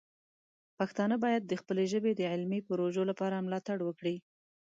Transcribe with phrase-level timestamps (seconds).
[0.77, 4.15] پښتانه باید د خپلې ژبې د علمي پروژو لپاره مالتړ وکړي.